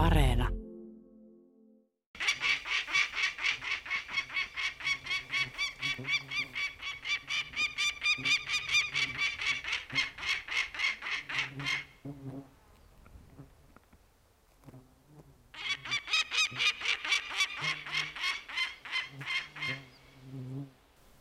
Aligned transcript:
Areena. 0.00 0.48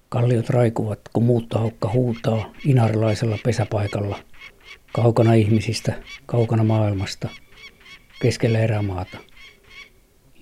Kalliot 0.09 0.49
raikuvat, 0.49 0.99
kun 1.13 1.23
muuttohaukka 1.23 1.89
huutaa 1.93 2.51
inarilaisella 2.65 3.37
pesäpaikalla, 3.43 4.19
kaukana 4.93 5.33
ihmisistä, 5.33 5.93
kaukana 6.25 6.63
maailmasta, 6.63 7.29
keskellä 8.19 8.59
erämaata. 8.59 9.17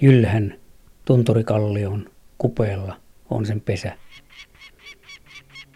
Jylhän 0.01 0.59
tunturikallion 1.05 2.09
kupeella 2.37 2.97
on 3.29 3.45
sen 3.45 3.61
pesä. 3.61 3.97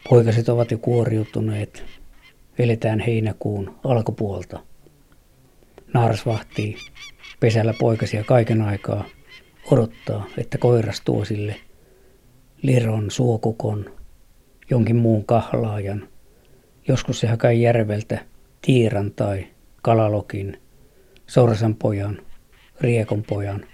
Poikaset 0.09 0.49
ovat 0.49 0.71
jo 0.71 0.77
kuoriutuneet. 0.77 1.83
Eletään 2.59 2.99
heinäkuun 2.99 3.79
alkupuolta. 3.83 4.59
Naaras 5.93 6.25
vahtii 6.25 6.75
pesällä 7.39 7.73
poikasia 7.79 8.23
kaiken 8.23 8.61
aikaa. 8.61 9.05
Odottaa, 9.71 10.27
että 10.37 10.57
koiras 10.57 11.01
tuo 11.01 11.25
sille 11.25 11.55
liron, 12.61 13.11
suokukon, 13.11 13.85
jonkin 14.70 14.95
muun 14.95 15.25
kahlaajan. 15.25 16.09
Joskus 16.87 17.20
se 17.20 17.27
hakaa 17.27 17.51
järveltä 17.51 18.25
tiiran 18.61 19.11
tai 19.11 19.47
kalalokin, 19.81 20.60
sorsan 21.31 21.76
pojan, 21.76 22.21
riekon 22.81 23.23
pojan. 23.23 23.66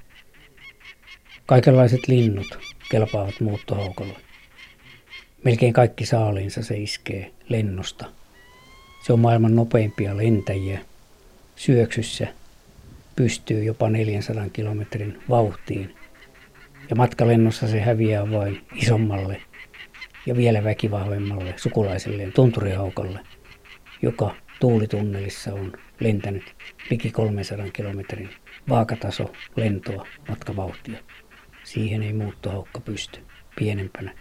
Kaikenlaiset 1.46 2.08
linnut 2.08 2.60
kelpaavat 2.92 3.40
muuttohaukolle. 3.40 4.14
Melkein 5.44 5.74
kaikki 5.74 6.06
saaliinsa 6.06 6.64
se 6.64 6.78
iskee 6.78 7.32
lennosta. 7.50 8.06
Se 9.06 9.14
on 9.14 9.20
maailman 9.20 9.56
nopeimpia 9.56 10.18
lentäjiä. 10.18 10.80
Syöksyssä 11.56 12.28
pystyy 13.16 13.64
jopa 13.64 13.90
400 13.90 14.50
kilometrin 14.50 15.20
vauhtiin. 15.30 15.96
Ja 16.90 16.96
matkalennossa 16.96 17.68
se 17.68 17.82
häviää 17.82 18.32
vain 18.32 18.62
isommalle 18.76 19.42
ja 20.26 20.38
vielä 20.38 20.64
väkivahvemmalle 20.64 21.54
sukulaiselleen 21.58 22.34
tunturihaukalle, 22.34 23.20
joka 24.02 24.36
tuulitunnelissa 24.60 25.54
on 25.54 25.74
lentänyt 26.00 26.56
liki 26.90 27.12
300 27.12 27.70
kilometrin 27.74 28.30
vaakataso 28.70 29.34
lentoa 29.56 30.08
matkavauhtia. 30.30 31.00
Siihen 31.64 32.04
ei 32.04 32.14
muuttohaukka 32.14 32.80
pysty 32.80 33.20
pienempänä. 33.60 34.14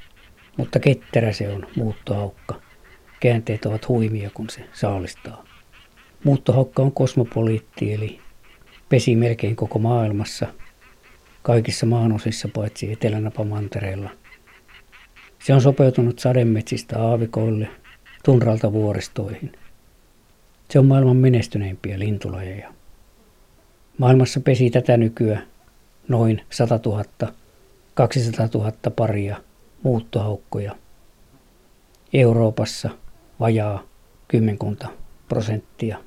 Mutta 0.57 0.81
ketterä 0.81 1.33
se 1.33 1.49
on 1.49 1.67
muuttohaukka. 1.77 2.61
Käänteet 3.21 3.67
ovat 3.67 3.89
huimia, 3.89 4.31
kun 4.35 4.51
se 4.51 4.65
saalistaa. 4.73 5.45
Muuttohaukka 6.25 6.83
on 6.83 6.93
kosmopoliitti, 6.93 7.93
eli 7.93 8.21
pesi 8.89 9.17
melkein 9.17 9.57
koko 9.57 9.79
maailmassa, 9.79 10.47
kaikissa 11.43 11.87
maanosissa 11.87 12.49
paitsi 12.55 12.93
Etelänapamantereella. 12.93 14.11
Se 15.39 15.55
on 15.55 15.61
sopeutunut 15.61 16.19
sademetsistä 16.19 17.03
aavikoille, 17.03 17.69
tunralta 18.25 18.73
vuoristoihin. 18.73 19.53
Se 20.71 20.79
on 20.79 20.87
maailman 20.87 21.17
menestyneimpiä 21.17 21.99
lintulajeja. 21.99 22.73
Maailmassa 23.99 24.41
pesi 24.41 24.71
tätä 24.71 24.97
nykyä 24.97 25.43
noin 26.09 26.43
100 26.51 26.81
000, 26.87 27.05
200 27.95 28.49
000 28.55 28.73
paria 28.97 29.37
muuttohaukkoja. 29.83 30.77
Euroopassa 32.13 32.91
vajaa 33.41 33.83
kymmenkunta 34.29 34.89
prosenttia 35.29 35.99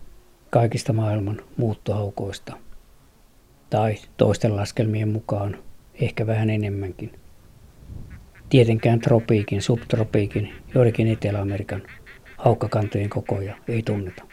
kaikista 0.50 0.94
maailman 0.94 1.42
muuttohaukoista. 1.58 2.58
Tai 3.70 3.96
toisten 4.18 4.56
laskelmien 4.56 5.10
mukaan 5.10 5.58
ehkä 6.02 6.28
vähän 6.28 6.50
enemmänkin. 6.50 7.12
Tietenkään 8.50 9.00
tropiikin, 9.00 9.62
subtropiikin, 9.62 10.54
joidenkin 10.76 11.08
Etelä-Amerikan 11.08 11.84
haukkakantojen 12.38 13.10
kokoja 13.10 13.56
ei 13.68 13.84
tunneta. 13.84 14.29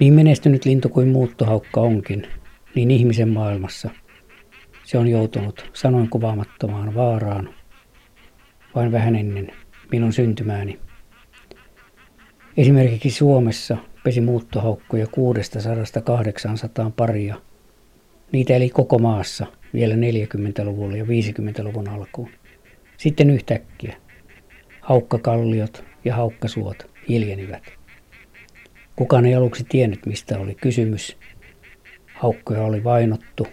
Niin 0.00 0.14
menestynyt 0.14 0.64
lintu 0.64 0.88
kuin 0.88 1.08
muuttohaukka 1.08 1.80
onkin, 1.80 2.26
niin 2.74 2.90
ihmisen 2.90 3.28
maailmassa 3.28 3.90
se 4.84 4.98
on 4.98 5.08
joutunut 5.08 5.70
sanoin 5.72 6.10
kuvaamattomaan 6.10 6.94
vaaraan 6.94 7.54
vain 8.74 8.92
vähän 8.92 9.16
ennen 9.16 9.50
minun 9.92 10.12
syntymääni. 10.12 10.78
Esimerkiksi 12.56 13.10
Suomessa 13.10 13.76
pesi 14.04 14.20
muuttohaukkoja 14.20 15.06
600-800 15.06 15.08
paria. 16.96 17.34
Niitä 18.32 18.56
eli 18.56 18.70
koko 18.70 18.98
maassa 18.98 19.46
vielä 19.74 19.94
40-luvulla 19.94 20.96
ja 20.96 21.04
50-luvun 21.04 21.88
alkuun. 21.88 22.30
Sitten 22.96 23.30
yhtäkkiä 23.30 23.96
haukkakalliot 24.80 25.84
ja 26.04 26.14
haukkasuot 26.14 26.90
hiljenivät. 27.08 27.83
Kukaan 28.96 29.26
ei 29.26 29.34
aluksi 29.34 29.64
tiennyt, 29.68 30.06
mistä 30.06 30.38
oli 30.38 30.54
kysymys. 30.54 31.16
Haukkoja 32.14 32.62
oli 32.62 32.84
vainottu 32.84 33.46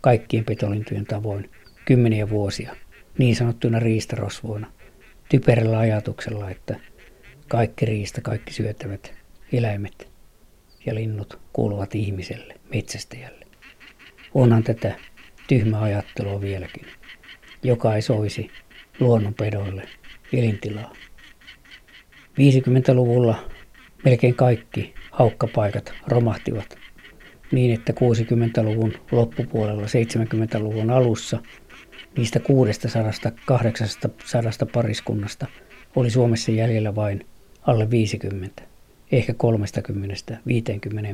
kaikkien 0.00 0.44
petolintujen 0.44 1.06
tavoin 1.06 1.50
kymmeniä 1.84 2.30
vuosia, 2.30 2.76
niin 3.18 3.36
sanottuina 3.36 3.78
riistarosvoina, 3.78 4.72
typerällä 5.28 5.78
ajatuksella, 5.78 6.50
että 6.50 6.80
kaikki 7.48 7.86
riista, 7.86 8.20
kaikki 8.20 8.52
syötävät 8.52 9.14
eläimet 9.52 10.08
ja 10.86 10.94
linnut 10.94 11.38
kuuluvat 11.52 11.94
ihmiselle, 11.94 12.54
metsästäjälle. 12.74 13.46
Onhan 14.34 14.62
tätä 14.62 14.94
tyhmä 15.48 15.80
ajattelua 15.82 16.40
vieläkin, 16.40 16.86
joka 17.62 17.94
ei 17.94 18.02
soisi 18.02 18.50
luonnonpedoille 19.00 19.88
elintilaa. 20.32 20.92
50-luvulla 22.38 23.50
melkein 24.04 24.34
kaikki 24.34 24.94
haukkapaikat 25.10 25.92
romahtivat 26.06 26.78
niin, 27.52 27.74
että 27.74 27.92
60-luvun 27.92 28.92
loppupuolella, 29.12 29.82
70-luvun 29.82 30.90
alussa 30.90 31.38
niistä 32.16 32.38
600-800 32.38 32.42
pariskunnasta 34.72 35.46
oli 35.96 36.10
Suomessa 36.10 36.50
jäljellä 36.50 36.94
vain 36.94 37.26
alle 37.62 37.90
50, 37.90 38.62
ehkä 39.12 39.32
30-50 39.32 39.36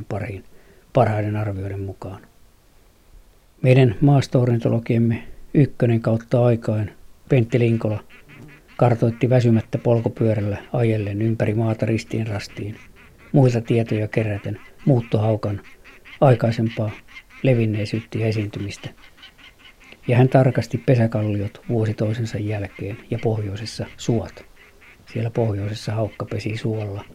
pariin 0.09 0.43
parhaiden 0.93 1.35
arvioiden 1.35 1.79
mukaan. 1.79 2.21
Meidän 3.61 3.95
maastoornitologiemme 4.01 5.23
ykkönen 5.53 6.01
kautta 6.01 6.45
aikain 6.45 6.91
Pentti 7.29 7.59
Linkola 7.59 8.03
kartoitti 8.81 9.29
väsymättä 9.29 9.77
polkupyörällä 9.77 10.57
ajellen 10.73 11.21
ympäri 11.21 11.53
maata 11.53 11.85
ristiin 11.85 12.27
rastiin, 12.27 12.75
muilta 13.31 13.61
tietoja 13.61 14.07
keräten 14.07 14.59
muuttohaukan 14.85 15.61
aikaisempaa 16.21 16.91
levinneisyyttä 17.43 18.17
ja 18.17 18.27
esiintymistä. 18.27 18.89
Ja 20.07 20.17
hän 20.17 20.29
tarkasti 20.29 20.77
pesäkalliot 20.77 21.61
vuosi 21.69 21.93
toisensa 21.93 22.37
jälkeen 22.37 22.97
ja 23.11 23.19
pohjoisessa 23.23 23.85
suot. 23.97 24.45
Siellä 25.13 25.29
pohjoisessa 25.29 25.93
haukka 25.93 26.25
pesi 26.25 26.57
suolla. 26.57 27.05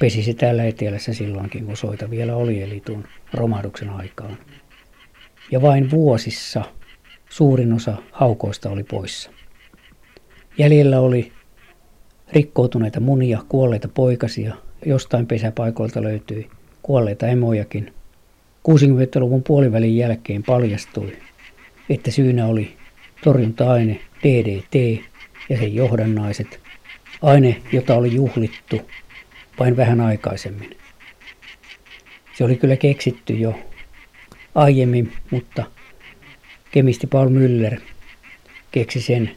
Pesi 0.00 0.22
se 0.22 0.34
täällä 0.34 0.64
etelässä 0.64 1.12
silloinkin, 1.12 1.66
kun 1.66 1.76
soita 1.76 2.10
vielä 2.10 2.36
oli, 2.36 2.62
eli 2.62 2.82
tuon 2.86 3.04
romahduksen 3.34 3.90
aikaan. 3.90 4.38
Ja 5.50 5.62
vain 5.62 5.90
vuosissa 5.90 6.64
suurin 7.30 7.72
osa 7.72 7.96
haukoista 8.12 8.70
oli 8.70 8.84
poissa. 8.84 9.33
Jäljellä 10.58 11.00
oli 11.00 11.32
rikkoutuneita 12.32 13.00
munia, 13.00 13.42
kuolleita 13.48 13.88
poikasia, 13.88 14.54
jostain 14.86 15.26
pesäpaikoilta 15.26 16.02
löytyi 16.02 16.50
kuolleita 16.82 17.26
emojakin. 17.26 17.92
60-luvun 18.68 19.42
puolivälin 19.42 19.96
jälkeen 19.96 20.42
paljastui, 20.42 21.16
että 21.90 22.10
syynä 22.10 22.46
oli 22.46 22.76
torjunta-aine 23.24 24.00
DDT 24.22 25.02
ja 25.48 25.58
sen 25.58 25.74
johdannaiset, 25.74 26.60
aine, 27.22 27.62
jota 27.72 27.94
oli 27.94 28.14
juhlittu 28.14 28.80
vain 29.58 29.76
vähän 29.76 30.00
aikaisemmin. 30.00 30.76
Se 32.34 32.44
oli 32.44 32.56
kyllä 32.56 32.76
keksitty 32.76 33.32
jo 33.32 33.58
aiemmin, 34.54 35.12
mutta 35.30 35.64
kemisti 36.70 37.06
Paul 37.06 37.28
Müller 37.28 37.80
keksi 38.70 39.00
sen 39.00 39.30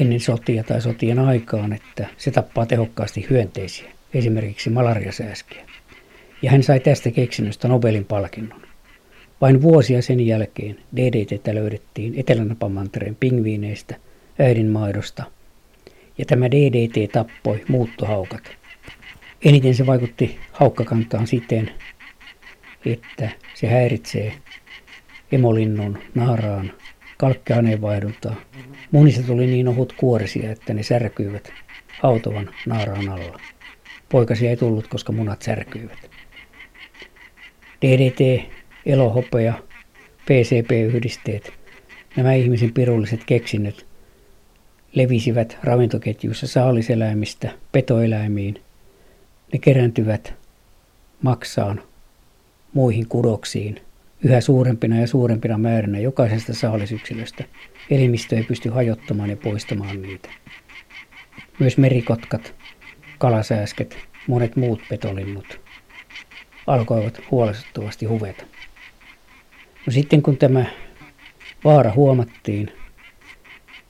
ennen 0.00 0.20
sotia 0.20 0.64
tai 0.64 0.80
sotien 0.80 1.18
aikaan, 1.18 1.72
että 1.72 2.06
se 2.16 2.30
tappaa 2.30 2.66
tehokkaasti 2.66 3.26
hyönteisiä, 3.30 3.90
esimerkiksi 4.14 4.70
malariasääskiä. 4.70 5.66
Ja 6.42 6.50
hän 6.50 6.62
sai 6.62 6.80
tästä 6.80 7.10
keksinnöstä 7.10 7.68
Nobelin 7.68 8.04
palkinnon. 8.04 8.62
Vain 9.40 9.62
vuosia 9.62 10.02
sen 10.02 10.26
jälkeen 10.26 10.78
DDT 10.96 11.46
löydettiin 11.52 12.14
Etelänapamantereen 12.16 13.16
pingviineistä, 13.20 13.96
äidinmaidosta, 14.38 15.24
ja 16.18 16.24
tämä 16.24 16.50
DDT 16.50 17.12
tappoi 17.12 17.64
muuttohaukat. 17.68 18.42
Eniten 19.44 19.74
se 19.74 19.86
vaikutti 19.86 20.38
haukkakantaan 20.52 21.26
siten, 21.26 21.70
että 22.86 23.30
se 23.54 23.66
häiritsee 23.66 24.32
emolinnun 25.32 25.98
naaraan 26.14 26.72
kalkkiaineenvaihduntaa. 27.20 28.36
Munista 28.90 29.22
tuli 29.22 29.46
niin 29.46 29.68
ohut 29.68 29.92
kuorisia, 29.92 30.50
että 30.50 30.74
ne 30.74 30.82
särkyivät 30.82 31.52
hautovan 32.02 32.50
naaraan 32.66 33.08
alla. 33.08 33.40
Poikasia 34.08 34.50
ei 34.50 34.56
tullut, 34.56 34.88
koska 34.88 35.12
munat 35.12 35.42
särkyivät. 35.42 36.10
DDT, 37.82 38.50
elohopea, 38.86 39.54
PCP-yhdisteet, 40.26 41.52
nämä 42.16 42.32
ihmisen 42.32 42.72
pirulliset 42.72 43.24
keksinnöt 43.24 43.86
levisivät 44.94 45.58
ravintoketjuissa 45.62 46.46
saaliseläimistä 46.46 47.50
petoeläimiin. 47.72 48.62
Ne 49.52 49.58
kerääntyvät 49.58 50.34
maksaan 51.22 51.82
muihin 52.72 53.08
kudoksiin 53.08 53.80
yhä 54.24 54.40
suurempina 54.40 55.00
ja 55.00 55.06
suurempina 55.06 55.58
määrinä 55.58 55.98
jokaisesta 55.98 56.54
saalisyksilöstä. 56.54 57.44
Elimistö 57.90 58.36
ei 58.36 58.42
pysty 58.42 58.70
hajottamaan 58.70 59.30
ja 59.30 59.36
poistamaan 59.36 60.02
niitä. 60.02 60.28
Myös 61.58 61.78
merikotkat, 61.78 62.54
kalasääsket, 63.18 63.98
monet 64.26 64.56
muut 64.56 64.82
petolinnut 64.88 65.60
alkoivat 66.66 67.20
huolestuttavasti 67.30 68.06
huveta. 68.06 68.44
No 69.86 69.92
sitten 69.92 70.22
kun 70.22 70.36
tämä 70.36 70.64
vaara 71.64 71.92
huomattiin, 71.92 72.72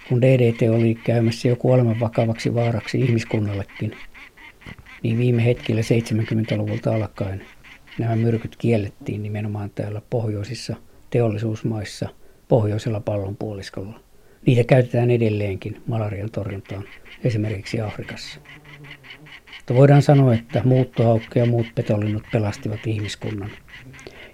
kun 0.09 0.23
DDT 0.23 0.63
oli 0.71 0.95
käymässä 0.95 1.49
jo 1.49 1.57
kuoleman 1.57 2.01
vakavaksi 2.01 2.55
vaaraksi 2.55 3.01
ihmiskunnallekin, 3.01 3.97
niin 5.03 5.19
viime 5.19 5.45
hetkellä 5.45 5.81
70-luvulta 5.81 6.95
alkaen 6.95 7.45
nämä 8.01 8.17
myrkyt 8.17 8.57
kiellettiin 8.57 9.23
nimenomaan 9.23 9.71
täällä 9.71 10.03
pohjoisissa 10.11 10.77
teollisuusmaissa 11.11 12.09
pohjoisella 12.49 13.01
pallonpuoliskolla. 13.01 14.01
Niitä 14.47 14.65
käytetään 14.65 15.11
edelleenkin 15.11 15.83
malarian 15.87 16.31
torjuntaan, 16.31 16.85
esimerkiksi 17.25 17.81
Afrikassa. 17.81 18.41
Mutta 19.57 19.75
voidaan 19.75 20.03
sanoa, 20.03 20.35
että 20.35 20.63
muuttohaukka 20.65 21.39
ja 21.39 21.47
muut 21.47 21.67
petolinnut 21.75 22.23
pelastivat 22.33 22.87
ihmiskunnan. 22.87 23.51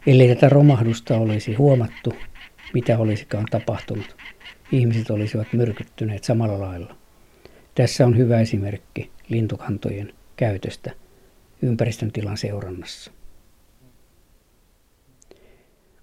Ellei 0.06 0.28
tätä 0.28 0.48
romahdusta 0.48 1.18
olisi 1.18 1.54
huomattu, 1.54 2.12
mitä 2.74 2.98
olisikaan 2.98 3.46
tapahtunut, 3.50 4.16
ihmiset 4.72 5.10
olisivat 5.10 5.52
myrkyttyneet 5.52 6.24
samalla 6.24 6.60
lailla. 6.60 6.96
Tässä 7.74 8.06
on 8.06 8.16
hyvä 8.16 8.40
esimerkki 8.40 9.10
lintukantojen 9.28 10.12
käytöstä 10.36 10.90
ympäristön 11.62 12.12
tilan 12.12 12.36
seurannassa. 12.36 13.15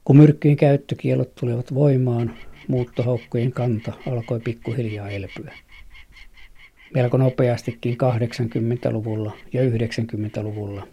Kun 0.04 0.18
myrkkyjen 0.18 0.58
käyttökielot 0.58 1.36
tulivat 1.36 1.74
voimaan, 1.74 2.34
muuttohaukkojen 2.68 3.52
kanta 3.52 3.94
alkoi 4.08 4.40
pikkuhiljaa 4.40 5.10
elpyä. 5.10 5.54
Melko 6.94 7.18
nopeastikin 7.18 7.94
80-luvulla 7.94 9.32
ja 9.54 9.62
90-luvulla 9.62 10.88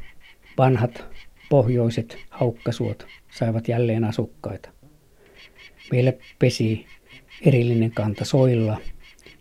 vanhat 0.59 1.05
pohjoiset 1.49 2.19
haukkasuot 2.31 3.07
saivat 3.31 3.69
jälleen 3.69 4.05
asukkaita. 4.05 4.69
Meillä 5.93 6.13
pesi 6.39 6.87
erillinen 7.47 7.91
kanta 7.91 8.25
soilla 8.25 8.81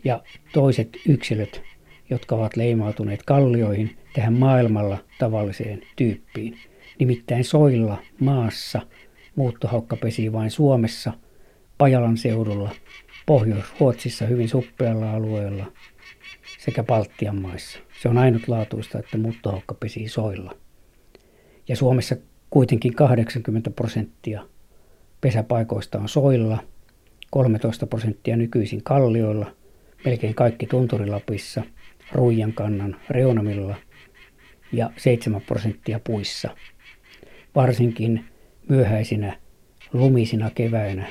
ja 0.03 0.23
toiset 0.53 0.89
yksilöt, 1.07 1.61
jotka 2.09 2.35
ovat 2.35 2.55
leimautuneet 2.55 3.23
kallioihin 3.23 3.97
tähän 4.13 4.33
maailmalla 4.33 4.97
tavalliseen 5.19 5.81
tyyppiin. 5.95 6.57
Nimittäin 6.99 7.43
soilla 7.43 8.03
maassa 8.19 8.81
muuttohaukka 9.39 9.95
pesi 9.95 10.33
vain 10.33 10.51
Suomessa, 10.51 11.13
Pajalan 11.77 12.17
seudulla, 12.17 12.69
Pohjois-Ruotsissa 13.25 14.25
hyvin 14.25 14.49
suppealla 14.49 15.11
alueella 15.11 15.65
sekä 16.57 16.83
Baltian 16.83 17.41
maissa. 17.41 17.79
Se 18.01 18.09
on 18.09 18.17
ainutlaatuista, 18.17 18.99
että 18.99 19.17
muuttohaukka 19.17 19.75
pesi 19.75 20.07
soilla. 20.07 20.55
Ja 21.67 21.75
Suomessa 21.75 22.15
kuitenkin 22.49 22.95
80 22.95 23.69
prosenttia 23.69 24.45
pesäpaikoista 25.21 25.99
on 25.99 26.09
soilla, 26.09 26.63
13 27.31 27.87
prosenttia 27.87 28.37
nykyisin 28.37 28.83
kallioilla, 28.83 29.51
melkein 30.05 30.35
kaikki 30.35 30.65
Tunturilapissa, 30.65 31.63
Ruijan 32.11 32.53
kannan 32.53 32.95
reunamilla 33.09 33.75
ja 34.71 34.91
7 34.97 35.41
prosenttia 35.41 35.99
puissa. 36.03 36.49
Varsinkin 37.55 38.25
myöhäisinä 38.69 39.37
lumisina 39.93 40.49
keväinä 40.55 41.07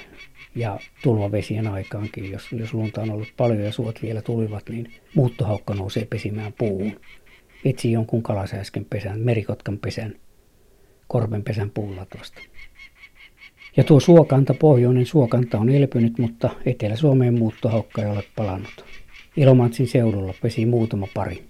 ja 0.55 0.81
tulvavesien 1.02 1.66
aikaankin, 1.66 2.31
jos, 2.31 2.52
jos 2.52 2.75
lunta 2.75 3.02
on 3.02 3.10
ollut 3.10 3.32
paljon 3.37 3.60
ja 3.60 3.72
suot 3.72 4.02
vielä 4.02 4.22
tulivat, 4.22 4.69
niin 4.69 4.93
muuttohaukka 5.14 5.75
nousee 5.75 6.05
pesimään 6.05 6.52
puuhun. 6.52 7.00
Etsi 7.64 7.93
jonkun 7.93 8.22
kalasääsken 8.22 8.84
pesän, 8.84 9.20
merikotkan 9.20 9.78
pesän, 9.78 10.14
korven 11.08 11.43
pesän 11.43 11.70
puulatosta. 11.70 12.40
Ja 13.76 13.84
tuo 13.84 14.00
suokanta, 14.00 14.54
pohjoinen 14.54 15.06
suokanta 15.06 15.58
on 15.58 15.69
elpynyt, 15.69 16.19
mutta 16.19 16.50
Etelä-Suomeen 16.66 17.38
muuttohaukka 17.38 18.02
ei 18.02 18.11
ole 18.11 18.25
palannut. 18.37 18.84
Ilomantsin 19.37 19.88
seudulla 19.88 20.34
pesi 20.43 20.66
muutama 20.66 21.06
pari, 21.14 21.44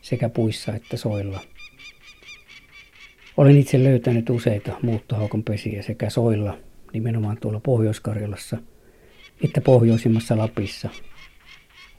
sekä 0.00 0.28
puissa 0.28 0.74
että 0.74 0.96
soilla– 0.96 1.40
olen 3.36 3.58
itse 3.58 3.84
löytänyt 3.84 4.30
useita 4.30 4.72
muuttohaukon 4.82 5.44
pesiä 5.44 5.82
sekä 5.82 6.10
soilla, 6.10 6.58
nimenomaan 6.92 7.36
tuolla 7.40 7.60
Pohjois-Karjalassa, 7.60 8.56
että 9.44 9.60
pohjoisimmassa 9.60 10.38
Lapissa, 10.38 10.88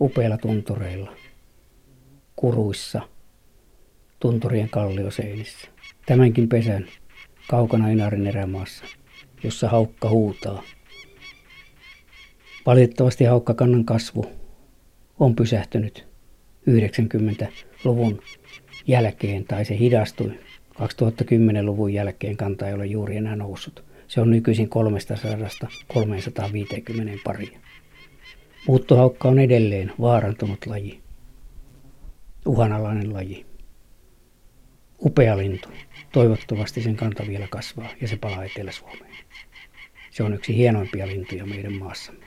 upeilla 0.02 0.38
tuntureilla, 0.38 1.14
kuruissa, 2.36 3.02
tunturien 4.20 4.70
kallioseinissä. 4.70 5.68
Tämänkin 6.06 6.50
pesän 6.50 6.86
kaukana 7.50 7.90
Inarin 7.90 8.28
erämaassa, 8.28 8.86
jossa 9.44 9.70
haukka 9.70 10.10
huutaa. 10.10 10.64
Valitettavasti 12.66 13.24
haukkakannan 13.24 13.86
kasvu 13.86 14.26
on 15.20 15.36
pysähtynyt 15.36 16.08
90-luvun 16.70 18.22
jälkeen 18.88 19.46
tai 19.46 19.66
se 19.66 19.78
hidastui 19.78 20.40
2010-luvun 20.76 21.94
jälkeen 21.94 22.38
kanta 22.38 22.68
ei 22.68 22.74
ole 22.74 22.86
juuri 22.86 23.18
enää 23.18 23.36
noussut. 23.36 23.84
Se 24.08 24.22
on 24.22 24.32
nykyisin 24.32 24.70
300-350 25.94 26.00
paria. 27.24 27.60
Muuttohaukka 28.68 29.28
on 29.28 29.40
edelleen 29.40 29.92
vaarantunut 30.02 30.66
laji. 30.66 31.02
Uhanalainen 32.46 33.14
laji. 33.14 33.46
Upea 35.06 35.38
lintu. 35.38 35.70
Toivottavasti 36.12 36.82
sen 36.82 36.96
kanta 36.96 37.28
vielä 37.28 37.48
kasvaa 37.50 37.90
ja 38.02 38.08
se 38.08 38.18
palaa 38.18 38.44
Etelä-Suomeen. 38.44 39.16
Se 40.12 40.24
on 40.24 40.34
yksi 40.34 40.56
hienoimpia 40.56 41.08
lintuja 41.08 41.46
meidän 41.46 41.74
maassamme. 41.74 42.26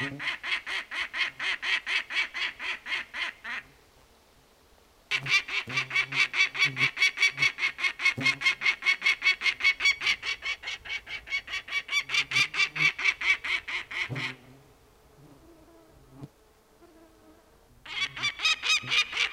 Ha 0.00 0.06
ha 0.06 0.14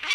ha! 0.01 0.06